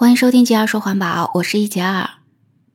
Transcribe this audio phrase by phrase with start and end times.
[0.00, 2.08] 欢迎收听《杰儿说环保》，我是一杰儿。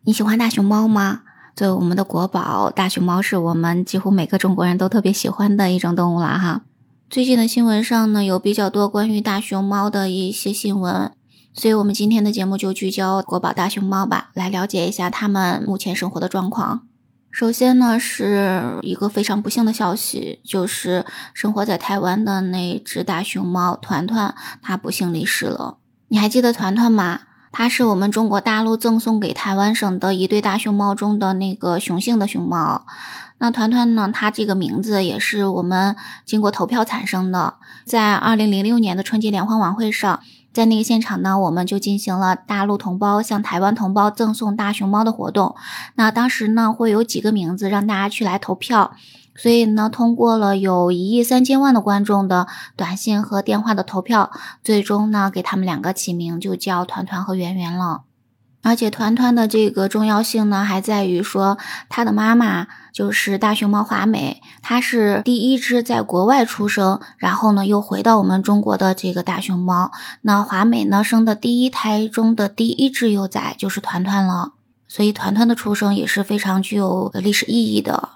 [0.01, 1.21] 你喜欢大熊猫吗？
[1.55, 6.63] 作为我们的国宝，大熊猫是我们几乎每个中国人都特别喜欢的一种动物了哈。
[7.09, 11.13] 最近的新闻上呢，有比较多关于大熊猫的一些新闻，
[11.53, 16.85] 所以我们今天的节目就聚焦国宝大熊猫吧，来了解一下它们目前生活的状况。
[17.31, 25.77] 首先呢，是一个非常不幸的消息，就是生活在台湾的那只大熊猫团团，它不幸离世了。
[26.13, 27.21] 你还记得团团吗？
[27.51, 32.85] 它是我们中国大陆赠送给台湾省的一对大熊猫中的那个雄性的熊猫。
[33.39, 34.11] 那团团呢？
[34.13, 37.55] 它这个名字也是我们经过投票产生的。
[37.83, 40.19] 在二零零六年的春节联欢晚会上，
[40.53, 45.55] 在那个现场呢，我们就进行了大陆同胞向台湾同胞赠送大熊猫的活动。
[45.95, 48.93] 那当时呢，会有几个名字让大家去来投票。
[49.35, 54.31] 所以呢，通过了有一亿三千万的观众的短信和电话的投票，
[54.63, 58.03] 最终呢，给他们两个起名就叫团团和圆圆了。
[58.61, 61.57] 而且团团的这个重要性呢，还在于说，
[61.89, 69.91] 他的妈妈就是大熊猫华美，它是第一只在国外出生，然后呢又回到我们中国的这个大熊猫。
[70.21, 74.53] 那华美呢生的第一胎中的第一只幼崽就是团团了，
[74.87, 78.09] 所以团团的出生也是非常具有历史意义的。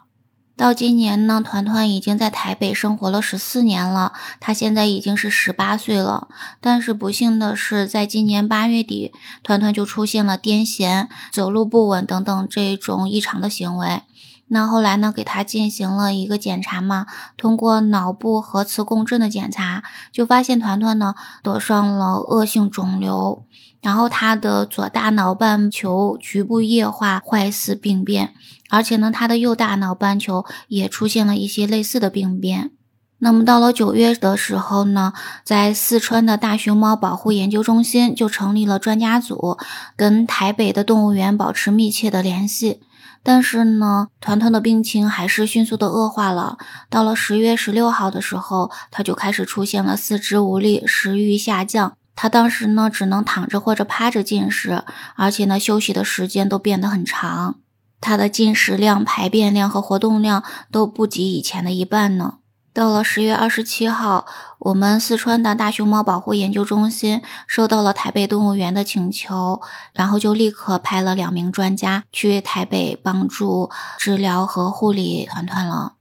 [0.57, 6.27] 到今年呢，团团已经在台北生活了十四年了，他现在已经是十八岁了。
[6.59, 9.13] 但是不幸的是，在今年八月底，
[9.43, 14.01] 团团就出现了癫痫、走路不稳等等这种异常的行为。
[14.47, 17.05] 那后来呢，给他进行了一个检查嘛，
[17.37, 21.13] 通过脑部核磁共振的检查，就发现团团呢
[21.43, 23.45] 得上了恶性肿瘤。
[23.81, 28.33] 然后他的左大脑半球局部液化坏死病变，
[28.69, 32.71] 而且呢，他的右大脑半球也出现了一些类似的病变。
[33.19, 39.57] 那么到了九月的时候呢，在四川的大熊猫保护研究中心就成立了专家组，
[39.95, 42.81] 跟台北的动物园保持密切的联系。
[43.23, 46.57] 但是呢，团团的病情还是迅速的恶化了。
[46.89, 51.97] 到了十月十六号的时候，他就开始出现了四肢无力、食欲下降。
[52.17, 54.83] 他当时呢，只能躺着或者趴着进食，
[55.15, 57.59] 而且呢，休息的时间都变得很长。
[58.01, 62.39] 他的进食量、排便量和活动量都不及以前的一半呢。
[62.73, 64.25] 到了十月二十七号，
[64.59, 69.61] 我们四川的大熊猫保护研究中心收到了台北动物园的请求，
[69.93, 73.69] 然后就立刻派了两名专家去台北帮助
[73.99, 75.96] 治疗和护理团团了。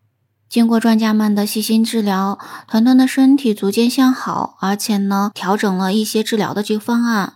[0.57, 7.35] 经过专家们的细心治疗，团团的身体逐渐向好，而且呢，调整了一些治疗的这个方案。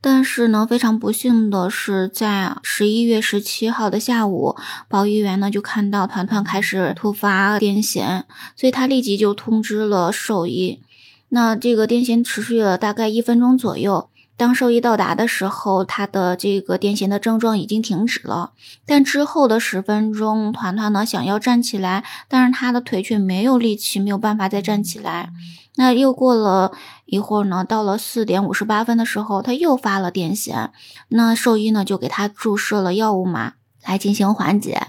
[0.00, 4.56] 但是呢，非常不幸的是，在十一月十七号的下午，
[4.88, 8.22] 保育员呢就看到团团开始突发癫痫，
[8.56, 10.80] 所以他立即就通知了兽医。
[11.28, 14.08] 那这个癫痫持续了大概一分钟左右。
[14.42, 18.50] 当兽医到达的时候，他的这个癫痫的症状已经停止了。
[18.84, 25.30] 但之后的十分钟，团团呢想要站起来，但是他的腿却没有力气，没有办法再站起来。
[25.76, 26.72] 那又过了
[27.04, 30.70] 一会儿呢，到了四点五十八分的时候，他又发了癫痫。
[31.06, 33.52] 那兽医呢就给他注射了药物嘛，
[33.86, 34.88] 来进行缓解。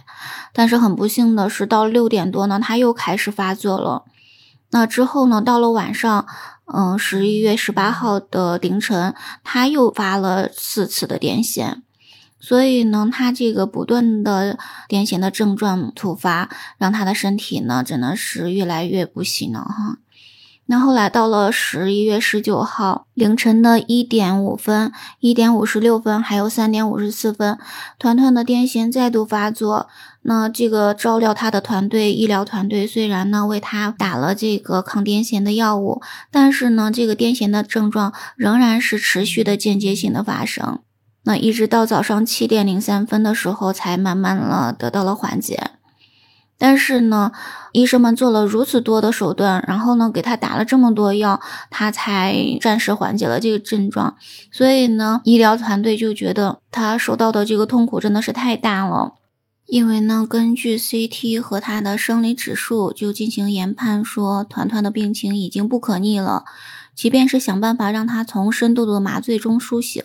[0.52, 4.06] 但是很不幸的是，到六点多呢，他又开始发作了。
[4.72, 6.26] 那之后呢，到了晚上。
[6.66, 9.14] 嗯，十一月十八号的凌晨，
[9.44, 11.82] 他又发了四次的癫痫，
[12.40, 14.58] 所以呢，他这个不断的
[14.88, 19.98] 癫痫的症状突发，让他的身体呢，真的是越来越不行了哈。
[20.66, 27.58] 那后来到了十一月十九号凌晨的一点五分、一点五十六分，还有三点五十四分，
[28.00, 29.90] 团团的癫痫再度发作。
[30.22, 36.02] 那这个照料他的团队，医疗团队虽然呢为他打了这个抗癫痫的药物，
[36.32, 40.80] 但是呢，这个癫痫的症状仍然是持续的间接性的发生。
[41.26, 45.72] 那一直到早上七点零三分的时候，才慢慢了得到了缓解。
[46.64, 47.34] 但是呢，
[47.74, 54.16] 医生们做了如此多的手段，然后呢，给他打了这么多药，他才暂时缓解了这个症状。
[54.50, 59.16] 所以呢，医疗团队就觉得他受到的这个痛苦真的是太大了。
[59.66, 66.46] 因为呢，根据 CT 和他的生理指数就进行研判，说团团的病情已经不可逆了。
[66.96, 70.04] 即便是想办法让他从深度的麻醉中苏醒，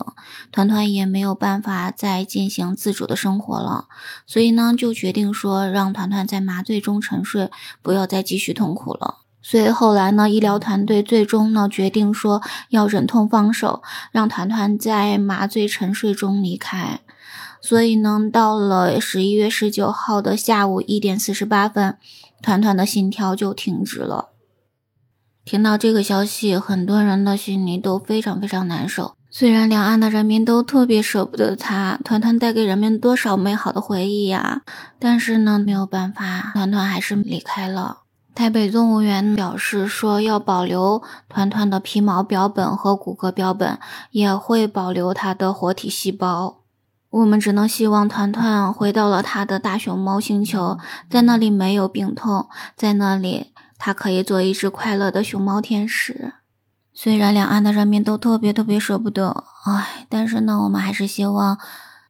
[0.51, 3.87] 团团也没有办法再进行自主的生活了。
[4.27, 7.51] 所以呢，就决定说让团团在麻醉中沉睡，
[7.83, 9.19] 不要再继续痛苦了。
[9.41, 17.01] 所以后来呢，医疗团队最终呢决定说要忍痛放手，让团团在麻醉沉睡中离开。
[17.61, 21.97] 所以呢，到了十一月十九号的下午一点四十八分，
[22.43, 24.31] 团团的心跳就停止了。
[25.49, 29.15] 听到这个消息，很多人的心里都非常非常难受。
[29.31, 34.61] 虽然两岸的人民都特别舍不得他，团团带给人们多少美好的回忆呀，
[34.99, 38.01] 但是呢，没有办法，团团还是离开了。
[38.35, 43.79] 台北动物园表示说要保留团团的皮毛标本和骨骼标本，
[44.11, 46.59] 也会保留它的活体细胞。
[47.09, 50.77] 我们只能希望团团回到了他的大熊猫星球，
[51.09, 53.47] 在那里没有病痛，在那里
[53.79, 56.35] 他可以做一只快乐的熊猫天使。
[56.93, 61.57] 虽然两岸的人民都特别特别舍不得，唉，但是呢，我们还是希望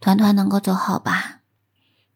[0.01, 1.37] 团团能够走好吧。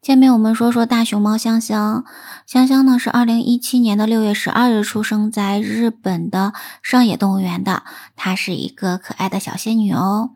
[0.00, 2.04] 下面我们说说大熊猫香香。
[2.44, 6.52] 香香呢是二零一七年的六月十二日出生在日本的
[6.82, 7.84] 上野动物园的，
[8.16, 10.30] 她是一个可爱的小仙女哦。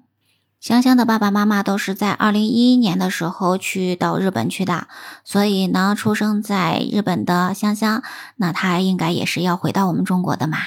[0.60, 4.88] 香香的爸爸妈妈都是在二零一一年的时候去到日本去的，
[5.24, 8.02] 所以呢，出生在日本的香香，
[8.36, 10.58] 那她应该也是要回到我们中国的嘛。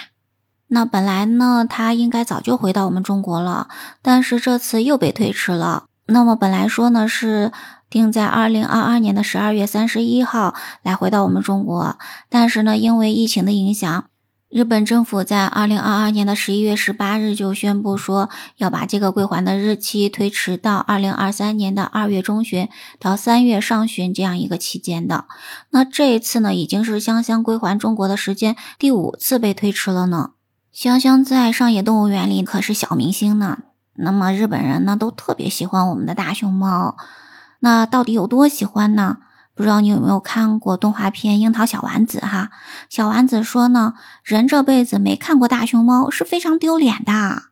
[0.71, 3.69] 那本来呢，他应该早就回到我们中国了，
[4.03, 5.85] 但是这次又被推迟了。
[6.05, 7.51] 那么本来说呢是
[7.89, 10.53] 定在二零二二年的十二月三十一号
[10.83, 11.97] 来回到我们中国，
[12.29, 14.05] 但是呢，因为疫情的影响，
[14.49, 22.67] 日本政府在二零二二年的十一月十八日就宣布说要把这个归还的日期推迟到二零二三年的二月中旬
[22.99, 25.25] 到三月上旬这样一个期间的。
[25.69, 30.31] 那这一次呢，已经是香香归还中国的时间第五次被推迟了呢。
[30.71, 33.59] 香香在上野动物园里可是小明星呢。
[33.93, 36.97] 那么日本人呢都特别喜欢我们的大熊猫。
[37.59, 39.17] 那到底有多喜欢呢？
[39.59, 42.49] 不知道你有没有看过动画片《樱桃小丸子》哈？
[42.89, 47.43] 小丸子说呢，人这辈子没看过大熊猫是非常丢脸的。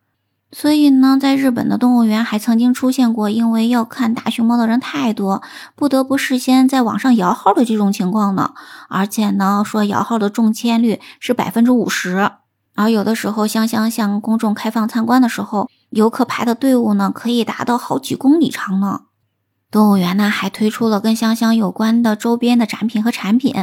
[0.54, 5.44] 所以呢，在日本的动物园还曾经出现过，因为要看大熊猫的人太多，
[5.76, 8.54] 不得不事先在网上摇号的这种情况呢。
[8.88, 12.32] 而且呢，说摇号的中签率是百分之五十。
[12.76, 19.02] 而有的时候，香香向公众开放参观的时候，游客排的队伍呢，可以达到好几公里长呢。
[19.70, 23.54] 动物园呢，还推出了跟香香有关的周边的展品和产品，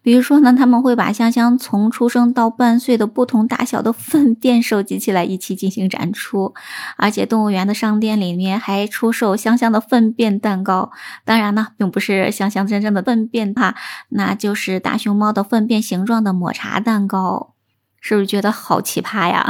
[0.00, 6.54] 比如说呢，他们会把香香从出生到半岁的不同大小的粪便收集起来，一起进行展出。
[6.96, 10.92] 而且，动物园的商店里面还出售香香的粪便蛋糕，
[11.24, 13.74] 当然呢，并不是香香真正的粪便哈，
[14.10, 17.54] 那就是大熊猫的粪便形状的抹茶蛋糕。
[18.02, 19.44] 是不是觉得好奇葩呀？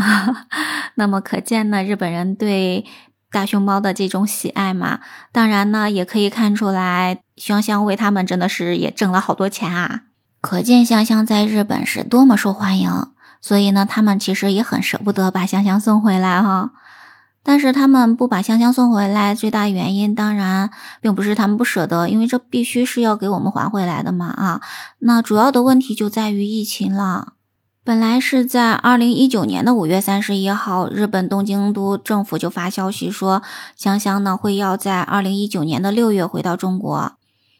[0.96, 2.84] 那么可见呢，日本人对
[3.30, 5.00] 大熊猫的这种喜爱嘛。
[5.32, 10.02] 当然呢，也可以看出来，香香为他们真的是也挣了好多钱啊。
[10.40, 12.90] 可见香香在日本是多么受欢迎。
[13.42, 16.72] 所以呢，他们其实也很舍不得把香香送回来哈。
[17.42, 24.60] 但是他们不把香香送回来，最大原因当然并不是他们不舍得，因为这必须是要给我们还回来的嘛啊。
[24.98, 27.32] 那主要的问题就在于疫情了。
[27.90, 33.42] 本来是在二零一九年的五月三十一号，日本东京都政府就发消息说，
[33.74, 37.14] 香香呢会要在二零一九年的六月回到中国，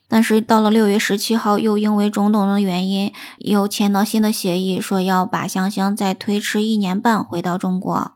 [0.06, 8.12] 但是到了六月十七号，又因为种种的原因，又签到新的协议，说要把香香再推迟一年半回到中国。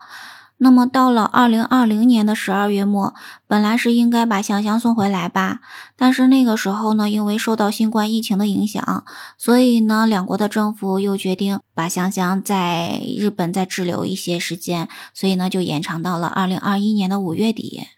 [0.65, 3.13] 那么到了二零二零年的十二月末，
[3.47, 5.61] 本来是应该把香香送回来吧，
[5.95, 9.05] 但是那个时候呢，因为受到新冠疫情的影响，
[9.37, 17.89] 所以呢，两国的政府又决定把香香在日本再滞留一些时间，所以呢，就延长到了二零二一年的五月底。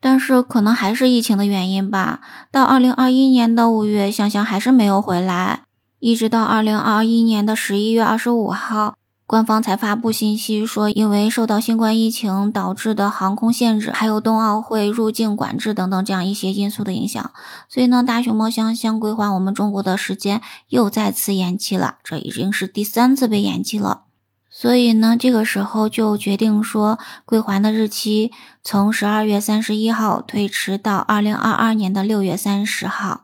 [0.00, 5.64] 但是可能还是疫情的原因吧，到二零二一年的五月，香香还是没有回来，
[5.98, 8.94] 一直到二零二一年的十一月二十五号。
[9.26, 17.32] 官方才发布信息说，因为受到新冠疫情导致的航空限制，还有冬奥会入境管制等等这样一些因素的影响，
[17.66, 24.02] 所以呢，大熊猫香香归还我们中国的时间又再次延期了，这已经是第三次被延期了。
[24.50, 28.30] 所以呢，这个时候就决定说，归还的日期
[28.62, 33.23] 从十二月三十一号推迟到二零二二年的六月三十号。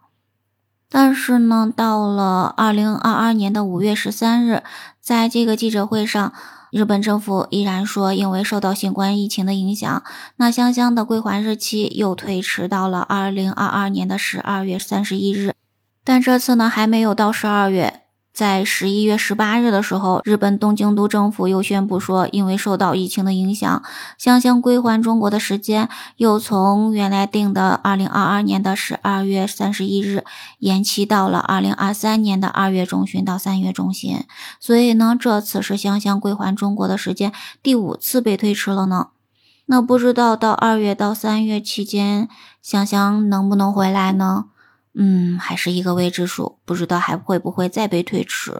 [0.90, 4.64] 但是呢，到了二零二二年的五月十三日，
[5.00, 6.32] 在这个记者会上，
[6.72, 10.02] 日本政府依然说，因为受到新冠疫情的影响，
[10.36, 15.54] 那香香的归还日期又推迟到了二零二二年的十二月三十一日。
[16.02, 18.02] 但这次呢，还没有到十二月。
[18.40, 23.82] 在十一月十八日的时候，日本东京都政府又宣布说，因为受到疫情的影响，
[24.16, 30.24] 香香归还中国的时间又从原来定的二零二二年的十二月三十一日
[30.58, 34.24] 延期到了二零二三年的二月中旬到三月中旬。
[34.58, 39.08] 所以呢，这次是香香归还中国的时间第五次被推迟了呢。
[39.66, 42.26] 那不知道到二月到三月期间，
[42.62, 44.46] 香香能不能回来呢？
[44.92, 48.56] 嗯，还是一个未知数，不知道还会不会再被推迟。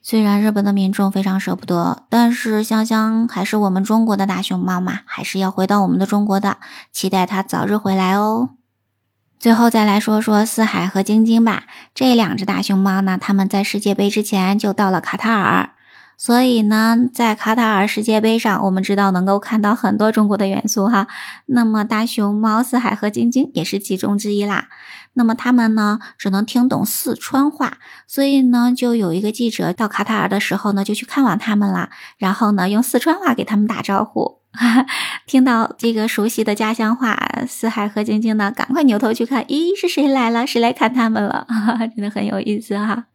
[0.00, 6.58] 虽然日本的民众非常舍不得，但是香香还是我们中国的大熊猫嘛，还是要回到我们的中国的，
[6.92, 8.50] 期待它早日回来哦。
[9.40, 15.70] 最后再来说说四海和晶晶吧，这两只大熊猫呢，它们在世界杯之前就到了卡塔尔。
[16.24, 21.08] 所以呢，在卡塔尔世界杯上，我们知道能够看到很多中国的元素哈。
[21.46, 24.68] 那么大熊猫四海和晶晶也是其中之一啦。
[25.14, 31.90] 那么他们呢，只能听懂四川话，所以呢，就有一个记者到卡塔尔的时候呢，就去看望他们啦。
[32.18, 34.42] 然后呢，用四川话给他们打招呼。
[35.26, 40.46] 听到这个熟悉的家乡话，四海和晶晶呢，赶快扭头去看，咦，是谁来了？
[40.46, 41.48] 谁来看他们了？
[41.96, 43.06] 真的很有意思哈。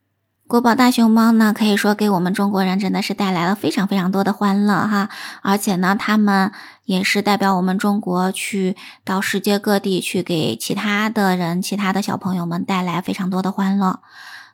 [0.47, 5.09] 国宝大熊猫呢，可以说给我们中国人真的是带来了非常非常多的欢乐哈，
[5.41, 6.53] 而且呢，他们
[6.85, 13.99] 也是代表我们中国去到世界各地去给其他的人、其他的小朋友们带来非常多的欢乐。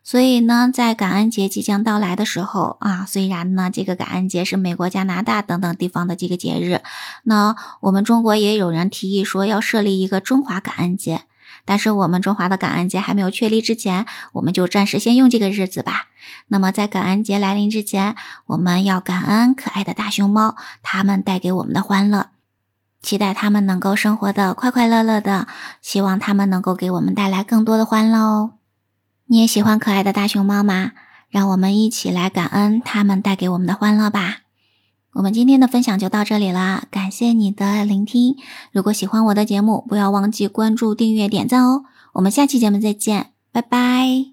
[0.03, 6.81] 所以呢，在感恩节即将到来的时候啊，虽然呢这个感恩节是美国、加拿大等等地方的这个节日，
[7.21, 11.21] 那我们中国也有人提议说要设立一个中华感恩节。
[11.65, 16.07] 但是我们中华的感恩节还没有确立之前，我们就暂时先用这个日子吧。
[16.47, 18.15] 那么在感恩节来临之前，
[18.47, 22.27] 我们要感恩可爱的大熊猫，它们带给我们的欢乐，
[23.01, 25.47] 期待它们能够生活的快快乐乐的，
[25.81, 28.53] 希望它们能够给我们带来更多的欢乐哦。
[29.25, 30.91] 你也喜欢可爱的大熊猫吗？
[31.29, 34.42] 让我们一起来感恩它们带给我们的欢乐吧。
[35.13, 38.35] 我们今天的分享就到这里啦，感谢你的聆听。
[38.71, 41.83] 如果喜欢我的节目，不要忘记关注、订阅、点赞哦。
[42.13, 44.32] 我们下期节目再见，拜拜。